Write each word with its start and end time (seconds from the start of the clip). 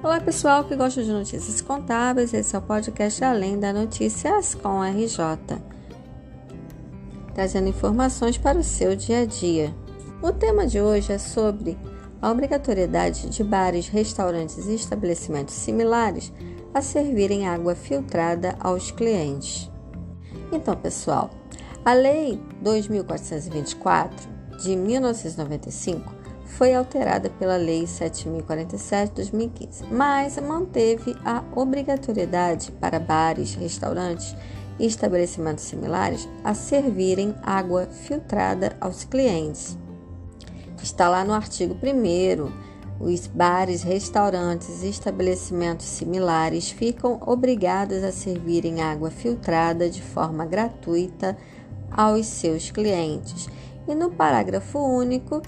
Olá 0.00 0.20
pessoal 0.20 0.62
que 0.62 0.76
gosta 0.76 1.02
de 1.02 1.10
notícias 1.10 1.60
contábeis, 1.60 2.32
esse 2.32 2.54
é 2.54 2.58
o 2.60 2.62
podcast 2.62 3.24
Além 3.24 3.58
da 3.58 3.72
Notícias 3.72 4.54
com 4.54 4.80
RJ, 4.80 5.60
trazendo 7.34 7.68
informações 7.68 8.38
para 8.38 8.56
o 8.56 8.62
seu 8.62 8.94
dia 8.94 9.22
a 9.22 9.26
dia. 9.26 9.74
O 10.22 10.30
tema 10.30 10.68
de 10.68 10.80
hoje 10.80 11.12
é 11.12 11.18
sobre 11.18 11.76
a 12.22 12.30
obrigatoriedade 12.30 13.28
de 13.28 13.42
bares, 13.42 13.88
restaurantes 13.88 14.68
e 14.68 14.76
estabelecimentos 14.76 15.54
similares 15.54 16.32
a 16.72 16.80
servirem 16.80 17.48
água 17.48 17.74
filtrada 17.74 18.54
aos 18.60 18.92
clientes. 18.92 19.68
Então, 20.52 20.76
pessoal, 20.76 21.28
a 21.84 21.92
Lei 21.92 22.40
2424 22.62 24.28
de 24.62 24.76
1995 24.76 26.17
foi 26.48 26.74
alterada 26.74 27.30
pela 27.30 27.56
Lei 27.56 27.86
7047 27.86 29.08
de 29.08 29.14
2015, 29.16 29.84
mas 29.92 30.38
manteve 30.38 31.14
a 31.24 31.44
obrigatoriedade 31.54 32.72
para 32.72 32.98
bares, 32.98 33.54
restaurantes 33.54 34.34
e 34.78 34.86
estabelecimentos 34.86 35.64
similares 35.64 36.28
a 36.42 36.54
servirem 36.54 37.34
água 37.42 37.86
filtrada 37.86 38.76
aos 38.80 39.04
clientes. 39.04 39.78
Está 40.82 41.08
lá 41.08 41.24
no 41.24 41.34
artigo 41.34 41.74
1 41.74 42.68
os 43.00 43.28
bares, 43.28 43.84
restaurantes 43.84 44.82
e 44.82 44.88
estabelecimentos 44.88 45.86
similares 45.86 46.70
ficam 46.70 47.20
obrigados 47.24 48.02
a 48.02 48.10
servirem 48.10 48.82
água 48.82 49.08
filtrada 49.08 49.88
de 49.88 50.02
forma 50.02 50.44
gratuita 50.44 51.36
aos 51.90 52.26
seus 52.26 52.72
clientes. 52.72 53.48
E 53.86 53.94
no 53.94 54.10
parágrafo 54.10 54.80
único, 54.80 55.40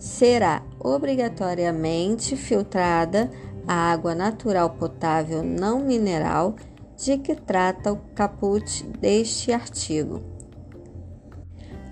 será 0.00 0.62
obrigatoriamente 0.78 2.34
filtrada 2.34 3.30
a 3.68 3.92
água 3.92 4.14
natural 4.14 4.70
potável 4.70 5.42
não 5.42 5.80
mineral 5.84 6.56
de 6.96 7.18
que 7.18 7.34
trata 7.34 7.92
o 7.92 7.98
caput 8.14 8.82
deste 8.98 9.52
artigo. 9.52 10.22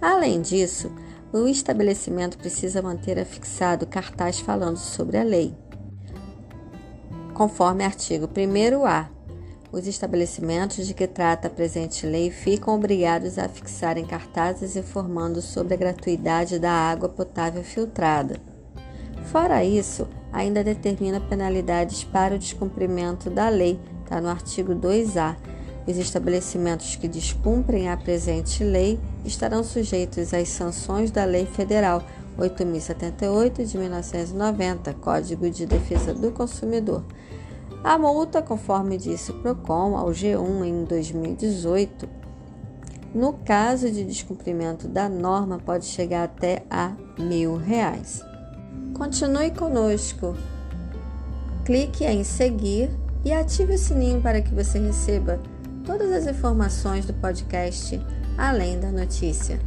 Além 0.00 0.40
disso, 0.40 0.90
o 1.32 1.46
estabelecimento 1.46 2.38
precisa 2.38 2.80
manter 2.80 3.18
afixado 3.18 3.86
cartaz 3.86 4.40
falando 4.40 4.78
sobre 4.78 5.18
a 5.18 5.22
lei, 5.22 5.54
conforme 7.34 7.84
artigo 7.84 8.26
1A 8.26 9.17
os 9.70 9.86
estabelecimentos 9.86 10.86
de 10.86 10.94
que 10.94 11.06
trata 11.06 11.48
a 11.48 11.50
presente 11.50 12.06
lei 12.06 12.30
ficam 12.30 12.74
obrigados 12.74 13.38
a 13.38 13.48
fixarem 13.48 14.04
cartazes 14.04 14.76
informando 14.76 15.42
sobre 15.42 15.74
a 15.74 15.76
gratuidade 15.76 16.58
da 16.58 16.72
água 16.72 17.08
potável 17.08 17.62
filtrada. 17.62 18.40
Fora 19.26 19.62
isso, 19.62 20.08
ainda 20.32 20.64
determina 20.64 21.20
penalidades 21.20 22.02
para 22.02 22.34
o 22.34 22.38
descumprimento 22.38 23.28
da 23.28 23.48
lei, 23.50 23.78
está 24.02 24.20
no 24.20 24.28
artigo 24.28 24.74
2A. 24.74 25.36
Os 25.86 25.96
estabelecimentos 25.96 26.96
que 26.96 27.08
descumprem 27.08 27.88
a 27.88 27.96
presente 27.96 28.62
lei 28.62 28.98
estarão 29.24 29.62
sujeitos 29.64 30.34
às 30.34 30.48
sanções 30.48 31.10
da 31.10 31.24
Lei 31.24 31.46
Federal 31.46 32.02
8078 32.36 33.64
de 33.64 33.78
1990, 33.78 34.94
Código 34.94 35.48
de 35.50 35.64
Defesa 35.64 36.12
do 36.12 36.30
Consumidor 36.30 37.02
a 37.82 37.96
multa, 37.96 38.42
conforme 38.42 38.98
disse 38.98 39.30
o 39.30 39.34
PROCON 39.34 39.96
ao 39.96 40.08
G1 40.08 40.64
em 40.64 40.84
2018, 40.84 42.08
no 43.14 43.32
caso 43.32 43.90
de 43.90 44.04
descumprimento 44.04 44.86
da 44.86 45.08
norma, 45.08 45.58
pode 45.58 45.86
chegar 45.86 46.24
até 46.24 46.64
a 46.70 46.92
mil 47.18 47.56
reais. 47.56 48.22
Continue 48.94 49.50
conosco. 49.52 50.36
Clique 51.64 52.04
em 52.04 52.24
seguir 52.24 52.90
e 53.24 53.32
ative 53.32 53.74
o 53.74 53.78
sininho 53.78 54.20
para 54.20 54.40
que 54.42 54.54
você 54.54 54.78
receba 54.78 55.40
todas 55.84 56.10
as 56.12 56.26
informações 56.26 57.06
do 57.06 57.14
podcast 57.14 58.00
Além 58.36 58.78
da 58.78 58.90
Notícia. 58.90 59.58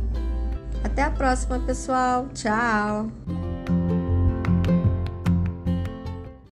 Até 0.83 1.03
a 1.03 1.11
próxima, 1.11 1.59
pessoal. 1.59 2.27
Tchau! 2.33 3.80